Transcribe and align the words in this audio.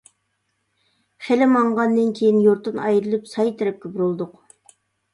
خېلى 1.25 1.49
ماڭغاندىن 1.51 2.11
كېيىن 2.21 2.41
يۇرتتىن 2.49 2.83
ئايرىلىپ، 2.89 3.31
ساي 3.37 3.57
تەرەپكە 3.63 3.97
بۇرۇلدۇق. 3.97 4.39